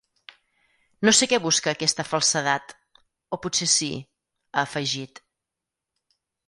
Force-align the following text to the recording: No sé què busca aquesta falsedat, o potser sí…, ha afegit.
No 1.07 1.13
sé 1.17 1.27
què 1.33 1.39
busca 1.43 1.73
aquesta 1.77 2.07
falsedat, 2.13 2.75
o 3.37 3.41
potser 3.45 3.71
sí…, 3.77 3.93
ha 4.53 4.67
afegit. 4.69 5.25